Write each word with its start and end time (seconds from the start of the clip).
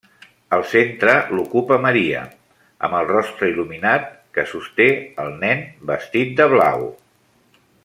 El 0.55 0.61
centre 0.69 1.13
l'ocupa 1.39 1.77
Maria, 1.83 2.23
amb 2.87 2.97
el 3.01 3.11
rostre 3.11 3.51
il·luminat, 3.53 4.09
que 4.39 4.47
sosté 4.55 4.89
el 5.25 5.31
nen, 5.45 5.63
vestit 5.93 6.35
de 6.41 6.51
blau. 6.57 6.91